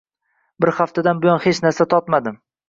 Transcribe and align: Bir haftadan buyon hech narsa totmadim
Bir 0.65 0.71
haftadan 0.77 1.21
buyon 1.27 1.37
hech 1.45 1.61
narsa 1.67 1.89
totmadim 1.93 2.41